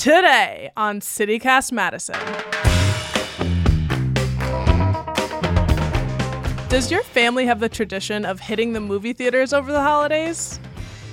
[0.00, 2.16] Today on CityCast Madison.
[6.70, 10.58] Does your family have the tradition of hitting the movie theaters over the holidays?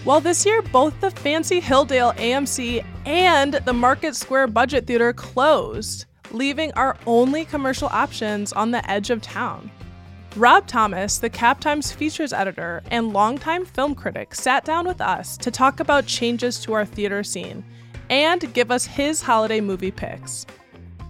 [0.05, 6.05] Well, this year, both the fancy Hilldale AMC and the Market Square Budget Theater closed,
[6.31, 9.69] leaving our only commercial options on the edge of town.
[10.37, 15.35] Rob Thomas, the Cap Times features editor and longtime film critic, sat down with us
[15.39, 17.65] to talk about changes to our theater scene
[18.09, 20.45] and give us his holiday movie picks.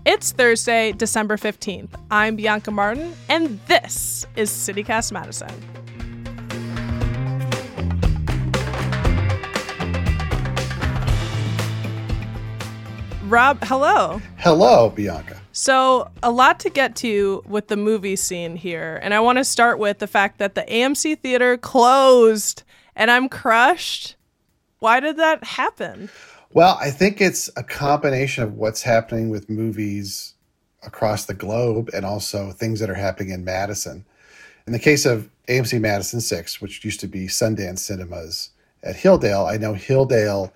[0.06, 1.90] It's Thursday, December 15th.
[2.10, 5.52] I'm Bianca Martin, and this is CityCast Madison.
[13.28, 14.22] Rob, hello.
[14.38, 15.42] Hello, Bianca.
[15.52, 19.00] So, a lot to get to with the movie scene here.
[19.04, 22.64] And I want to start with the fact that the AMC theater closed
[22.96, 24.16] and I'm crushed.
[24.80, 26.10] Why did that happen?
[26.54, 30.34] Well, I think it's a combination of what's happening with movies
[30.84, 34.06] across the globe and also things that are happening in Madison.
[34.66, 39.52] In the case of AMC Madison 6, which used to be Sundance Cinemas at Hilldale,
[39.52, 40.52] I know Hilldale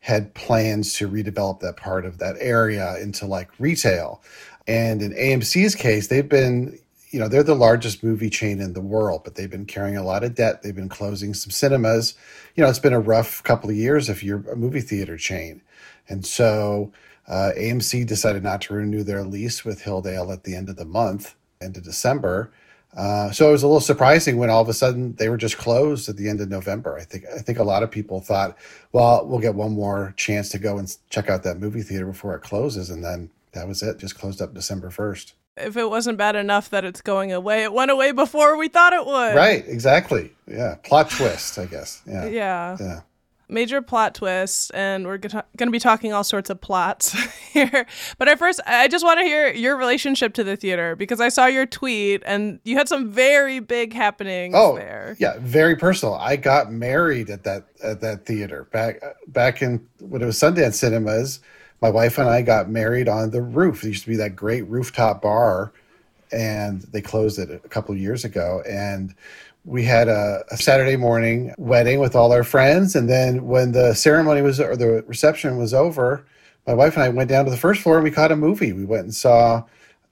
[0.00, 4.22] had plans to redevelop that part of that area into like retail.
[4.66, 6.78] And in AMC's case, they've been,
[7.12, 10.02] you know, they're the largest movie chain in the world, but they've been carrying a
[10.02, 10.62] lot of debt.
[10.62, 12.14] They've been closing some cinemas.
[12.54, 15.60] You know, it's been a rough couple of years if you're a movie theater chain.
[16.08, 16.90] And so
[17.28, 20.86] uh, AMC decided not to renew their lease with Hilldale at the end of the
[20.86, 22.50] month, end of December.
[22.96, 25.58] Uh, so it was a little surprising when all of a sudden they were just
[25.58, 26.98] closed at the end of November.
[26.98, 28.56] I think I think a lot of people thought,
[28.92, 32.34] well, we'll get one more chance to go and check out that movie theater before
[32.34, 33.98] it closes, and then that was it.
[33.98, 35.34] Just closed up December first.
[35.56, 38.92] If it wasn't bad enough that it's going away, it went away before we thought
[38.92, 39.34] it would.
[39.34, 39.64] Right.
[39.66, 40.32] Exactly.
[40.46, 40.76] Yeah.
[40.82, 42.02] Plot twist, I guess.
[42.06, 42.26] Yeah.
[42.26, 42.76] Yeah.
[42.80, 43.00] Yeah
[43.52, 47.12] major plot twist, and we're going to be talking all sorts of plots
[47.52, 47.86] here.
[48.18, 51.28] But at first, I just want to hear your relationship to the theater because I
[51.28, 55.16] saw your tweet and you had some very big happenings oh, there.
[55.20, 56.14] Yeah, very personal.
[56.14, 60.74] I got married at that at that theater back back in when it was Sundance
[60.74, 61.40] Cinemas.
[61.82, 63.82] My wife and I got married on the roof.
[63.82, 65.72] There used to be that great rooftop bar,
[66.30, 68.62] and they closed it a couple years ago.
[68.68, 69.12] And
[69.64, 72.94] we had a, a, Saturday morning wedding with all our friends.
[72.94, 76.24] And then when the ceremony was, or the reception was over,
[76.68, 78.72] my wife and I went down to the first floor and we caught a movie.
[78.72, 79.64] We went and saw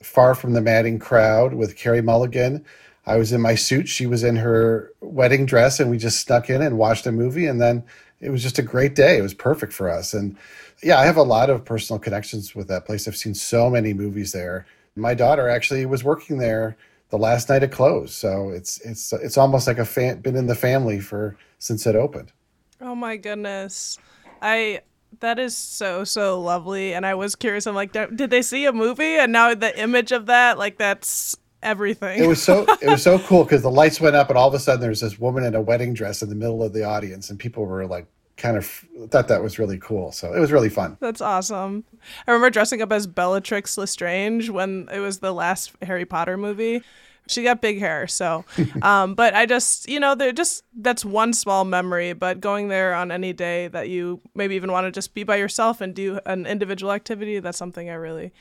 [0.03, 2.65] Far from the Madding Crowd with Carey Mulligan.
[3.07, 3.89] I was in my suit.
[3.89, 7.47] She was in her wedding dress, and we just snuck in and watched a movie.
[7.47, 7.85] And then
[8.21, 9.19] it was just a great day.
[9.19, 10.13] It was perfect for us.
[10.13, 10.37] And
[10.83, 13.09] yeah, I have a lot of personal connections with that place.
[13.09, 14.67] I've seen so many movies there.
[14.97, 16.77] My daughter actually was working there
[17.11, 18.15] the last night it closed.
[18.15, 21.97] So it's it's it's almost like a fan been in the family for since it
[21.97, 22.33] opened.
[22.81, 23.99] Oh my goodness.
[24.41, 24.81] I
[25.21, 28.73] that is so so lovely and I was curious I'm like did they see a
[28.73, 32.23] movie and now the image of that like that's everything.
[32.23, 34.55] it was so it was so cool cuz the lights went up and all of
[34.55, 37.31] a sudden there's this woman in a wedding dress in the middle of the audience
[37.31, 38.07] and people were like
[38.41, 38.67] kind of
[39.11, 40.11] thought that was really cool.
[40.13, 40.97] So it was really fun.
[41.01, 41.85] That's awesome.
[42.27, 46.83] I remember dressing up as Bellatrix Lestrange when it was the last Harry Potter movie.
[47.27, 48.45] She got big hair, so.
[48.83, 52.15] Um, but I just, you know, they're just that's one small memory.
[52.15, 55.37] But going there on any day that you maybe even want to just be by
[55.37, 58.33] yourself and do an individual activity, that's something I really,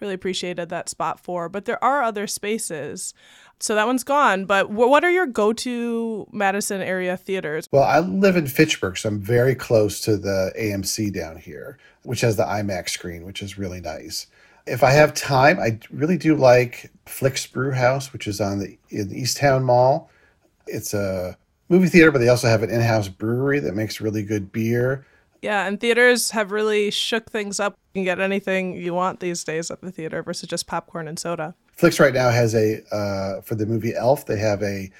[0.00, 1.48] really appreciated that spot for.
[1.48, 3.14] But there are other spaces.
[3.58, 4.44] So that one's gone.
[4.44, 7.66] But what are your go to Madison area theaters?
[7.72, 12.20] Well, I live in Fitchburg, so I'm very close to the AMC down here, which
[12.20, 14.26] has the IMAX screen, which is really nice.
[14.66, 18.76] If I have time, I really do like Flix Brew House, which is on the
[18.90, 20.10] in East Towne Mall.
[20.66, 24.24] It's a movie theater, but they also have an in house brewery that makes really
[24.24, 25.06] good beer.
[25.40, 27.78] Yeah, and theaters have really shook things up.
[27.96, 31.18] You can get anything you want these days at the theater versus just popcorn and
[31.18, 31.54] soda.
[31.72, 34.26] Flix right now has a uh, for the movie Elf.
[34.26, 34.90] They have a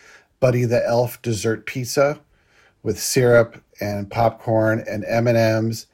[0.41, 2.19] Buddy the Elf dessert pizza
[2.83, 5.89] with syrup and popcorn and M and M's,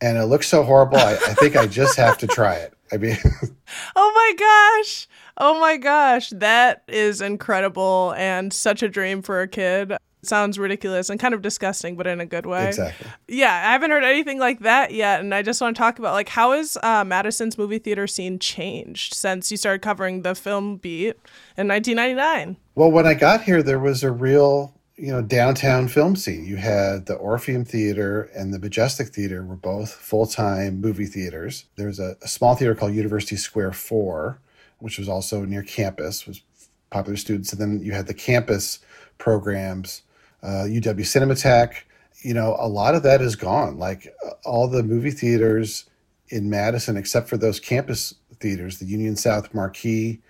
[0.00, 0.98] and it looks so horrible.
[0.98, 2.74] I, I think I just have to try it.
[2.90, 3.18] I mean,
[3.94, 5.06] oh my gosh,
[5.36, 9.92] oh my gosh, that is incredible and such a dream for a kid
[10.24, 12.68] sounds ridiculous and kind of disgusting, but in a good way.
[12.68, 13.06] Exactly.
[13.28, 16.12] Yeah, I haven't heard anything like that yet, and I just want to talk about
[16.12, 20.76] like how has uh, Madison's movie theater scene changed since you started covering the film
[20.76, 21.16] beat
[21.56, 22.56] in 1999?
[22.74, 26.44] Well, when I got here, there was a real you know downtown film scene.
[26.44, 31.64] You had the Orpheum Theater and the Majestic Theater were both full time movie theaters.
[31.76, 34.38] There was a, a small theater called University Square Four,
[34.78, 36.42] which was also near campus, was
[36.90, 38.78] popular students, and then you had the campus
[39.18, 40.02] programs
[40.42, 41.74] uh, UW Cinematheque.
[42.22, 43.78] You know, a lot of that is gone.
[43.78, 45.84] Like all the movie theaters
[46.28, 50.20] in Madison, except for those campus theaters, the Union South Marquee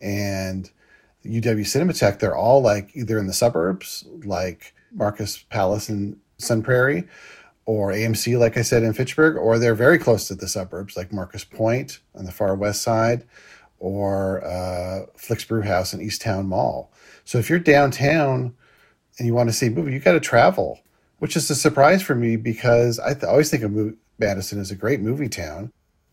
[0.00, 0.70] and
[1.24, 7.06] UW Cinematheque, they're all like either in the suburbs, like Marcus Palace in Sun Prairie,
[7.66, 11.12] or AMC, like I said, in Fitchburg, or they're very close to the suburbs, like
[11.12, 13.24] Marcus Point on the far west side,
[13.78, 16.92] or uh, Flix Brewhouse and East Towne Mall.
[17.24, 18.54] So if you're downtown
[19.20, 20.80] and you want to see a movie, you got to travel,
[21.18, 24.74] which is a surprise for me because I th- always think of Madison as a
[24.74, 25.70] great movie town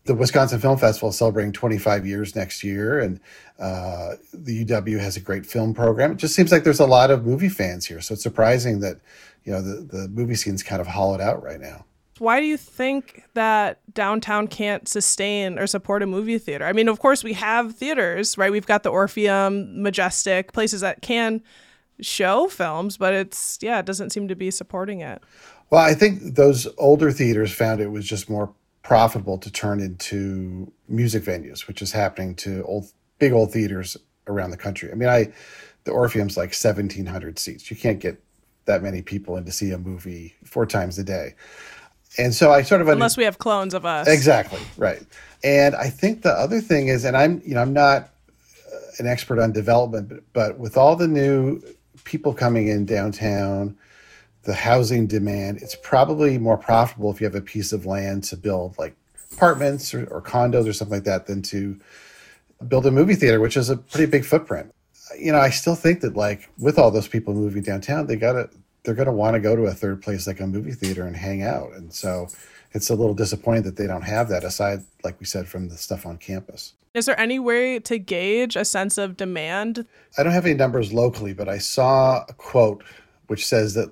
[0.08, 3.20] the Wisconsin Film Festival is celebrating 25 years next year, and
[3.58, 6.12] uh, the UW has a great film program.
[6.12, 9.00] It just seems like there's a lot of movie fans here, so it's surprising that
[9.44, 11.84] you know the the movie scene's kind of hollowed out right now.
[12.18, 16.64] Why do you think that downtown can't sustain or support a movie theater?
[16.64, 18.50] I mean, of course, we have theaters, right?
[18.50, 21.42] We've got the Orpheum, Majestic, places that can
[22.00, 25.22] show films, but it's yeah, it doesn't seem to be supporting it.
[25.70, 28.52] Well, I think those older theaters found it was just more
[28.82, 33.96] profitable to turn into music venues, which is happening to old big old theaters
[34.26, 34.90] around the country.
[34.90, 35.32] I mean, I
[35.84, 37.70] the Orpheum's like seventeen hundred seats.
[37.70, 38.22] You can't get
[38.64, 41.34] that many people in to see a movie four times a day.
[42.16, 44.08] And so I sort of unless under- we have clones of us.
[44.08, 45.02] Exactly right.
[45.44, 48.10] And I think the other thing is, and I'm you know I'm not
[48.72, 51.62] uh, an expert on development, but, but with all the new
[52.04, 53.76] people coming in downtown
[54.44, 58.36] the housing demand, it's probably more profitable if you have a piece of land to
[58.36, 58.96] build like
[59.32, 61.78] apartments or, or condos or something like that than to
[62.66, 64.74] build a movie theater, which is a pretty big footprint.
[65.18, 68.48] You know, I still think that like with all those people moving downtown, they gotta
[68.84, 71.42] they're gonna want to go to a third place like a movie theater and hang
[71.42, 71.72] out.
[71.72, 72.28] And so
[72.72, 75.76] it's a little disappointing that they don't have that aside, like we said, from the
[75.76, 76.74] stuff on campus.
[76.94, 79.86] Is there any way to gauge a sense of demand?
[80.16, 82.82] I don't have any numbers locally, but I saw a quote
[83.28, 83.90] which says that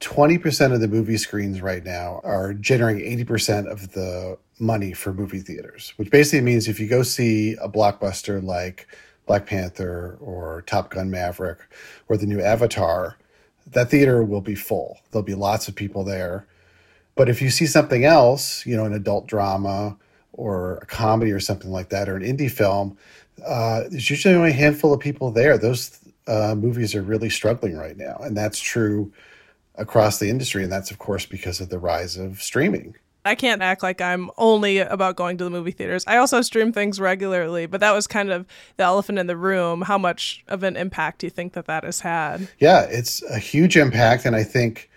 [0.00, 5.40] 20% of the movie screens right now are generating 80% of the money for movie
[5.40, 8.88] theaters, which basically means if you go see a blockbuster like
[9.26, 11.58] Black Panther or Top Gun Maverick
[12.08, 13.16] or the new Avatar,
[13.66, 14.98] that theater will be full.
[15.10, 16.46] There'll be lots of people there.
[17.18, 19.96] But if you see something else, you know, an adult drama
[20.32, 22.96] or a comedy or something like that, or an indie film,
[23.44, 25.58] uh, there's usually only a handful of people there.
[25.58, 25.98] Those
[26.28, 28.18] uh, movies are really struggling right now.
[28.20, 29.12] And that's true
[29.74, 30.62] across the industry.
[30.62, 32.94] And that's, of course, because of the rise of streaming.
[33.24, 36.04] I can't act like I'm only about going to the movie theaters.
[36.06, 39.82] I also stream things regularly, but that was kind of the elephant in the room.
[39.82, 42.48] How much of an impact do you think that that has had?
[42.60, 44.24] Yeah, it's a huge impact.
[44.24, 44.88] And I think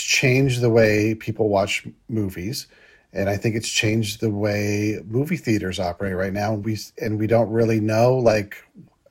[0.00, 2.66] changed the way people watch movies.
[3.12, 6.54] And I think it's changed the way movie theaters operate right now.
[6.54, 8.56] And we, and we don't really know like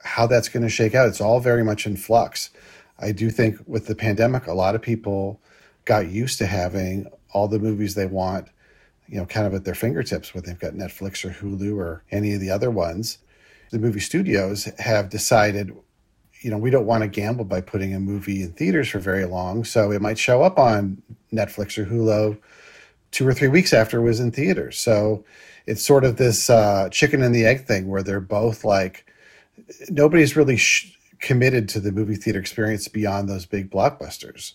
[0.03, 1.07] how that's going to shake out.
[1.07, 2.49] It's all very much in flux.
[2.99, 5.41] I do think with the pandemic, a lot of people
[5.85, 8.47] got used to having all the movies they want,
[9.07, 12.33] you know, kind of at their fingertips, whether they've got Netflix or Hulu or any
[12.33, 13.17] of the other ones.
[13.71, 15.75] The movie studios have decided,
[16.43, 19.25] you know, we don't want to gamble by putting a movie in theaters for very
[19.25, 19.63] long.
[19.63, 21.01] So it might show up on
[21.31, 22.37] Netflix or Hulu
[23.11, 24.77] two or three weeks after it was in theaters.
[24.77, 25.23] So
[25.65, 29.05] it's sort of this uh, chicken and the egg thing where they're both like,
[29.89, 34.53] nobody's really sh- committed to the movie theater experience beyond those big blockbusters.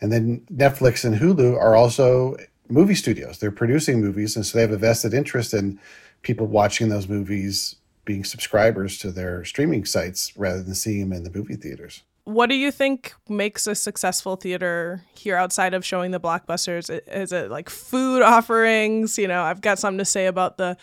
[0.00, 2.36] And then Netflix and Hulu are also
[2.68, 3.38] movie studios.
[3.38, 5.78] They're producing movies, and so they have a vested interest in
[6.22, 7.76] people watching those movies
[8.08, 12.02] being subscribers to their streaming sites rather than seeing them in the movie theaters.
[12.24, 16.88] What do you think makes a successful theater here outside of showing the blockbusters?
[17.06, 19.18] Is it like food offerings?
[19.18, 20.78] You know, I've got something to say about the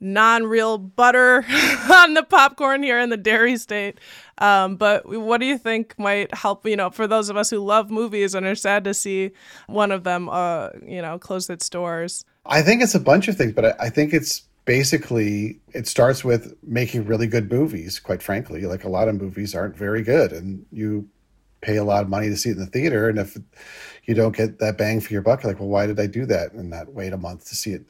[0.00, 1.46] non-real butter
[1.90, 3.98] on the popcorn here in the dairy state.
[4.36, 6.66] Um, but what do you think might help?
[6.66, 9.30] You know, for those of us who love movies and are sad to see
[9.66, 12.26] one of them, uh, you know, close its doors.
[12.44, 16.22] I think it's a bunch of things, but I, I think it's basically it starts
[16.22, 17.98] with making really good movies.
[17.98, 21.08] Quite frankly, like a lot of movies aren't very good, and you
[21.62, 23.38] pay a lot of money to see it in the theater, and if
[24.04, 26.52] you don't get that bang for your buck, like, well, why did I do that
[26.52, 27.86] and not wait a month to see it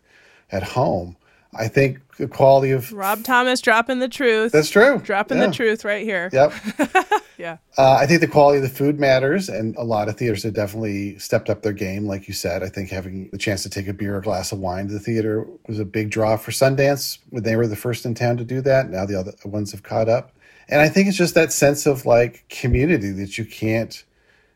[0.53, 1.17] at home?
[1.59, 4.53] I think the quality of Rob Thomas dropping the truth.
[4.53, 4.99] That's true.
[4.99, 5.47] Dropping yeah.
[5.47, 6.31] the truth right here.
[6.33, 6.53] Yep.
[7.37, 7.59] yeah.
[7.77, 10.55] Uh, I think the quality of the food matters, and a lot of theaters have
[10.55, 12.07] definitely stepped up their game.
[12.07, 14.59] Like you said, I think having the chance to take a beer or glass of
[14.59, 18.05] wine to the theater was a big draw for Sundance when they were the first
[18.05, 18.91] in town to do that.
[18.91, 20.33] Now the other ones have caught up,
[20.69, 24.03] and I think it's just that sense of like community that you can't,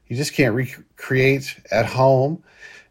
[0.08, 2.42] you just can't recreate at home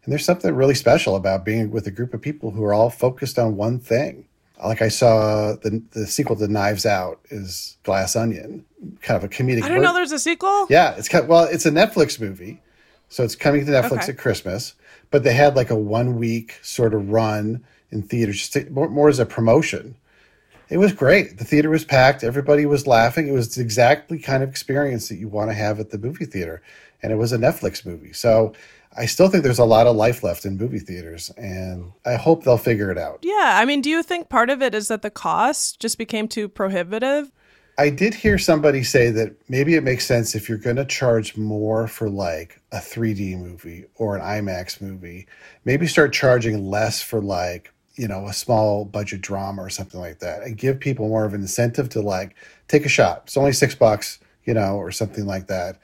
[0.04, 2.90] and there's something really special about being with a group of people who are all
[2.90, 4.24] focused on one thing.
[4.64, 8.64] Like I saw the the sequel to Knives Out is Glass Onion,
[9.00, 9.62] kind of a comedic.
[9.62, 10.66] I didn't know there's a sequel.
[10.68, 12.60] Yeah, it's kind of, well, it's a Netflix movie,
[13.08, 14.12] so it's coming to Netflix okay.
[14.12, 14.74] at Christmas.
[15.10, 18.88] but they had like a one week sort of run in theaters, just to, more,
[18.88, 19.96] more as a promotion.
[20.68, 21.38] It was great.
[21.38, 22.22] The theater was packed.
[22.22, 23.26] Everybody was laughing.
[23.26, 26.62] It was exactly kind of experience that you want to have at the movie theater.
[27.02, 28.12] And it was a Netflix movie.
[28.12, 28.52] So
[28.96, 32.42] I still think there's a lot of life left in movie theaters, and I hope
[32.42, 33.20] they'll figure it out.
[33.22, 33.58] Yeah.
[33.60, 36.48] I mean, do you think part of it is that the cost just became too
[36.48, 37.30] prohibitive?
[37.78, 41.36] I did hear somebody say that maybe it makes sense if you're going to charge
[41.36, 45.26] more for like a 3D movie or an IMAX movie,
[45.64, 50.18] maybe start charging less for like, you know, a small budget drama or something like
[50.18, 52.36] that and give people more of an incentive to like
[52.68, 53.22] take a shot.
[53.24, 55.80] It's only six bucks, you know, or something like that.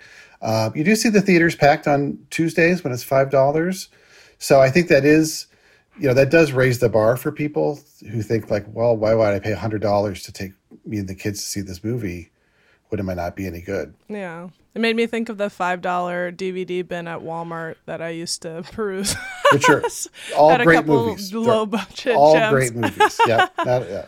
[0.46, 3.88] Uh, you do see the theaters packed on Tuesdays when it's $5.
[4.38, 5.46] So I think that is
[5.98, 9.32] you know that does raise the bar for people who think like well why would
[9.32, 10.52] i pay $100 to take
[10.84, 12.30] me and the kids to see this movie
[12.90, 14.48] would it might not be any good Yeah.
[14.74, 18.62] It made me think of the $5 DVD bin at Walmart that I used to
[18.72, 19.16] peruse.
[19.52, 19.82] which are
[20.36, 22.52] all great couple movies low budget all gems.
[22.52, 24.04] great movies yeah, not, yeah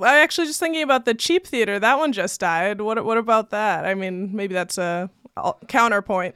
[0.00, 1.78] I actually just thinking about the cheap theater.
[1.80, 2.82] That one just died.
[2.82, 3.86] What what about that?
[3.86, 6.34] I mean, maybe that's a Uh, counterpoint.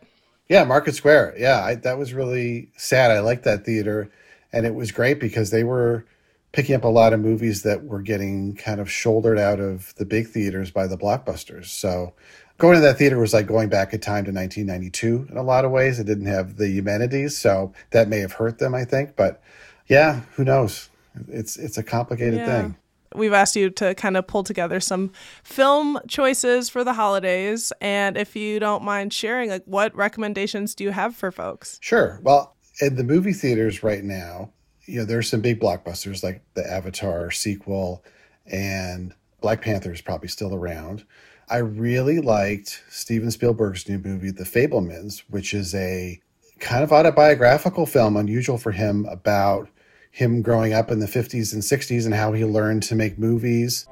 [0.48, 1.34] yeah market square.
[1.38, 3.10] Yeah I, that was really sad.
[3.10, 4.10] I liked that theater
[4.52, 6.04] and it was great because they were
[6.52, 10.04] picking up a lot of movies that were getting kind of shouldered out of the
[10.04, 11.66] big theaters by the blockbusters.
[11.66, 12.12] So
[12.58, 15.64] going to that theater was like going back in time to 1992 in a lot
[15.64, 15.98] of ways.
[16.00, 19.16] It didn't have the amenities so that may have hurt them i think.
[19.16, 19.40] But
[19.86, 20.90] yeah who knows?
[21.28, 22.46] It's it's a complicated Yeah.
[22.62, 22.76] thing
[23.14, 25.12] We've asked you to kind of pull together some
[25.42, 30.84] film choices for the holidays, and if you don't mind sharing, like what recommendations do
[30.84, 31.78] you have for folks?
[31.82, 32.20] Sure.
[32.22, 34.52] Well, in the movie theaters right now,
[34.86, 38.04] you know, there's some big blockbusters like the Avatar sequel
[38.46, 41.04] and Black Panther is probably still around.
[41.48, 46.20] I really liked Steven Spielberg's new movie, The Fabelmans, which is a
[46.60, 49.68] kind of autobiographical film, unusual for him, about
[50.10, 53.86] him growing up in the 50s and 60s and how he learned to make movies.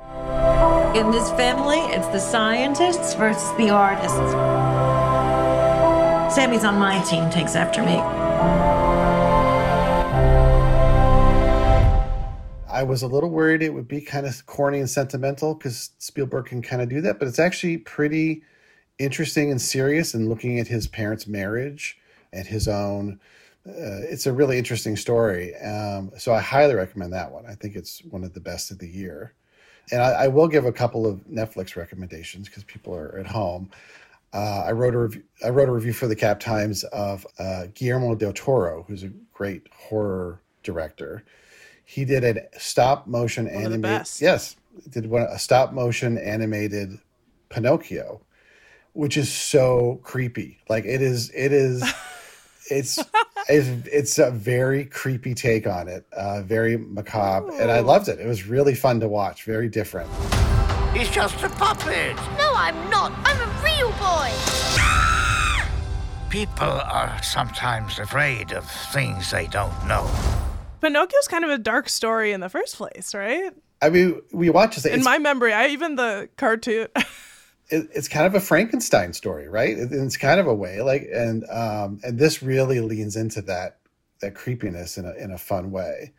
[0.94, 4.16] In this family, it's the scientists versus the artists.
[6.34, 7.96] Sammy's on my team, takes after me.
[12.68, 16.46] I was a little worried it would be kind of corny and sentimental because Spielberg
[16.46, 18.42] can kind of do that, but it's actually pretty
[18.98, 21.98] interesting and serious and looking at his parents' marriage
[22.32, 23.20] and his own.
[23.66, 25.54] Uh, it's a really interesting story.
[25.56, 27.44] Um, so I highly recommend that one.
[27.46, 29.34] I think it's one of the best of the year.
[29.90, 33.70] And I, I will give a couple of Netflix recommendations because people are at home.
[34.32, 37.66] Uh, I wrote a review, I wrote a review for the Cap Times of uh,
[37.74, 41.24] Guillermo del Toro, who's a great horror director.
[41.84, 44.06] He did a stop motion animated.
[44.20, 44.56] Yes,
[44.90, 46.98] did one a stop motion animated
[47.48, 48.20] Pinocchio,
[48.92, 50.58] which is so creepy.
[50.68, 51.30] Like it is.
[51.34, 51.82] It is.
[52.70, 52.98] It's
[53.48, 56.06] it's, it's a very creepy take on it.
[56.12, 58.20] Uh, very macabre, and I loved it.
[58.20, 59.44] It was really fun to watch.
[59.44, 60.10] Very different.
[60.94, 62.16] He's just a puppet.
[62.38, 63.12] No, I'm not.
[63.24, 64.32] I'm a real boy.
[66.30, 70.10] People are sometimes afraid of things they don't know.
[70.80, 73.52] Pinocchio's kind of a dark story in the first place, right?
[73.80, 74.84] I mean, we watch this.
[74.86, 76.88] In my memory, I even the cartoon.
[77.70, 79.76] it, it's kind of a Frankenstein story, right?
[79.76, 83.78] It, it's kind of a way, like, and um, and this really leans into that
[84.20, 86.12] that creepiness in a in a fun way.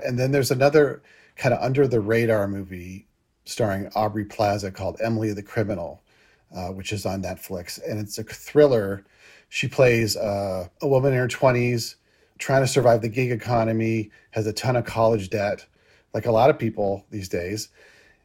[0.00, 1.02] And then there's another
[1.36, 3.06] kind of under the radar movie
[3.44, 6.02] starring Aubrey Plaza called Emily the Criminal,
[6.54, 9.04] uh, which is on Netflix, and it's a thriller.
[9.48, 11.96] She plays uh, a woman in her twenties
[12.38, 15.66] trying to survive the gig economy, has a ton of college debt,
[16.14, 17.68] like a lot of people these days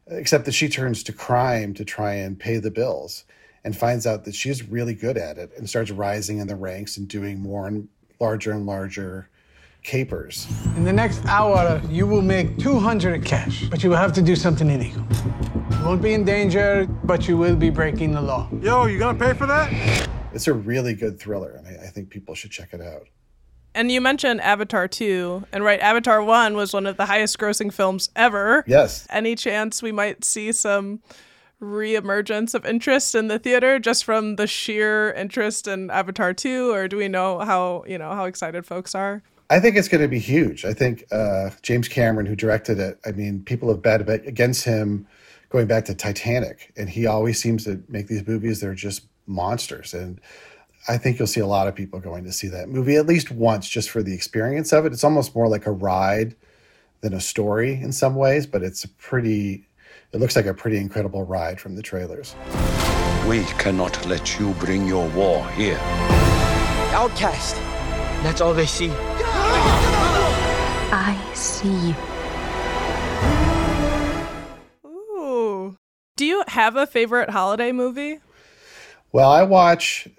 [0.08, 3.26] except that she turns to crime to try and pay the bills
[3.64, 6.98] and finds out that she's really good at it and starts rising in the ranks
[6.98, 7.88] and doing more and
[8.20, 9.30] larger and larger
[9.84, 10.48] capers.
[10.78, 14.36] In the next hour, you will make 200 cash, but you will have to do
[14.36, 15.04] something illegal.
[15.72, 18.50] You won't be in danger, but you will be breaking the law.
[18.62, 20.08] Yo, you gonna pay for that?
[20.34, 23.08] It's a really good thriller, and I, I think people should check it out.
[23.76, 27.74] And you mentioned Avatar 2, and right, Avatar 1 was one of the highest grossing
[27.74, 28.64] films ever.
[28.68, 29.08] Yes.
[29.10, 31.02] Any chance we might see some
[31.62, 36.88] reemergence of interest in the theater just from the sheer interest in Avatar 2 or
[36.88, 39.24] do we know how, you know, how excited folks are?
[39.50, 40.66] I think it's going to be huge.
[40.66, 45.08] I think uh, James Cameron, who directed it, I mean, people have bet against him
[45.50, 49.06] going back to Titanic, and he always seems to make these movies that are just
[49.28, 49.94] monsters.
[49.94, 50.20] And
[50.86, 53.32] I think you'll see a lot of people going to see that movie at least
[53.32, 54.92] once just for the experience of it.
[54.92, 56.36] It's almost more like a ride
[57.00, 59.66] than a story in some ways, but it's a pretty,
[60.12, 62.36] it looks like a pretty incredible ride from the trailers.
[63.30, 65.80] We cannot let you bring your war here.
[66.92, 67.56] Outcast.
[68.22, 68.92] That's all they see.
[70.92, 71.96] I see you.
[74.90, 75.78] Ooh.
[76.18, 78.20] Do you have a favorite holiday movie?
[79.14, 80.10] Well, I watch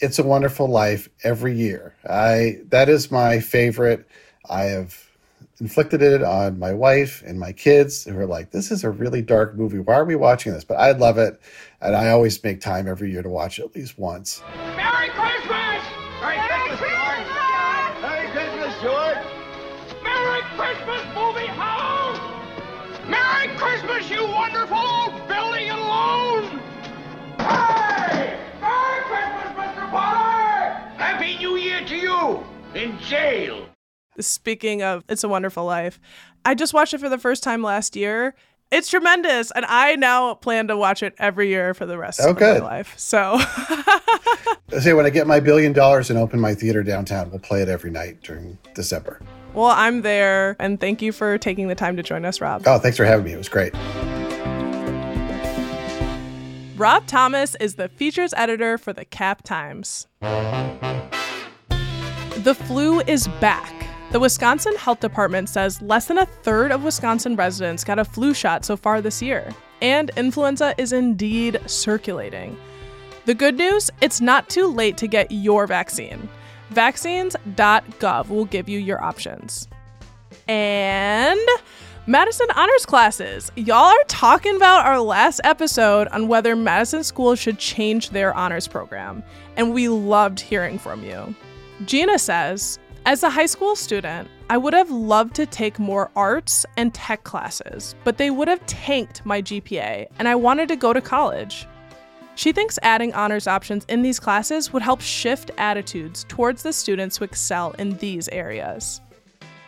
[0.00, 1.94] It's a Wonderful Life every year.
[2.08, 4.06] I that is my favorite.
[4.48, 4.96] I have
[5.60, 9.22] inflicted it on my wife and my kids who are like, this is a really
[9.22, 9.80] dark movie.
[9.80, 10.62] Why are we watching this?
[10.62, 11.40] But I love it.
[11.80, 14.40] And I always make time every year to watch it at least once.
[14.76, 15.84] Merry Christmas!
[16.20, 16.97] Merry, Christmas,
[32.78, 33.66] In jail!
[34.20, 35.98] Speaking of It's a Wonderful Life,
[36.44, 38.36] I just watched it for the first time last year.
[38.70, 42.30] It's tremendous, and I now plan to watch it every year for the rest Oh,
[42.30, 42.62] of good.
[42.62, 42.94] my life.
[42.96, 47.40] So, I say when I get my billion dollars and open my theater downtown, we'll
[47.40, 49.20] play it every night during December.
[49.54, 52.62] well, I'm there, and thank you for taking the time to join us, Rob.
[52.64, 53.32] Oh, thanks for having me.
[53.32, 53.74] It was great.
[56.78, 60.06] Rob Thomas is the features editor for the Cap Times.
[62.48, 63.74] The flu is back.
[64.10, 68.32] The Wisconsin Health Department says less than a third of Wisconsin residents got a flu
[68.32, 72.56] shot so far this year, and influenza is indeed circulating.
[73.26, 76.26] The good news it's not too late to get your vaccine.
[76.70, 79.68] Vaccines.gov will give you your options.
[80.48, 81.38] And
[82.06, 83.52] Madison honors classes.
[83.56, 88.66] Y'all are talking about our last episode on whether Madison schools should change their honors
[88.66, 89.22] program,
[89.58, 91.34] and we loved hearing from you.
[91.84, 96.66] Gina says, as a high school student, I would have loved to take more arts
[96.76, 100.92] and tech classes, but they would have tanked my GPA, and I wanted to go
[100.92, 101.66] to college.
[102.34, 107.16] She thinks adding honors options in these classes would help shift attitudes towards the students
[107.16, 109.00] who excel in these areas.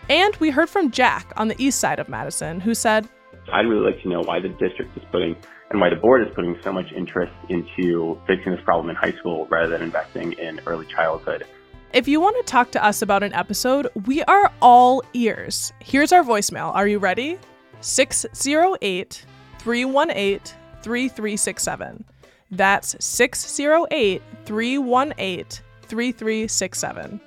[0.08, 3.08] And we heard from Jack on the east side of Madison, who said,
[3.52, 5.36] I'd really like to know why the district is putting
[5.70, 9.12] and why the board is putting so much interest into fixing this problem in high
[9.12, 11.46] school rather than investing in early childhood.
[11.92, 15.72] If you want to talk to us about an episode, we are all ears.
[15.80, 16.72] Here's our voicemail.
[16.72, 17.36] Are you ready?
[17.80, 19.24] 608
[19.58, 20.40] 318
[20.82, 22.04] 3367.
[22.52, 25.44] That's 608 318
[25.82, 27.20] 3367.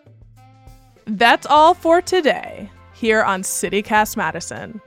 [1.07, 4.79] That's all for today here on CityCast Madison.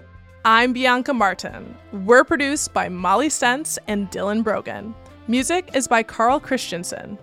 [0.46, 1.76] I'm Bianca Martin.
[1.92, 4.94] We're produced by Molly Stentz and Dylan Brogan.
[5.28, 7.18] Music is by Carl Christensen.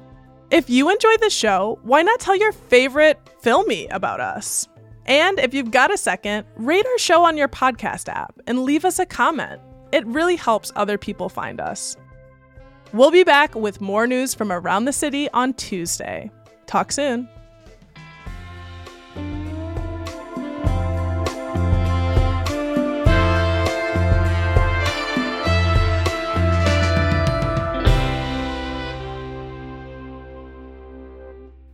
[0.53, 4.67] If you enjoyed the show, why not tell your favorite filmy about us?
[5.07, 8.85] And if you've got a second, rate our show on your podcast app and leave
[8.85, 9.59] us a comment.
[9.91, 11.97] It really helps other people find us.
[12.93, 16.29] We'll be back with more news from around the city on Tuesday.
[16.67, 17.27] Talk soon.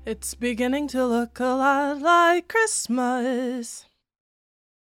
[0.09, 3.85] It's beginning to look a lot like Christmas.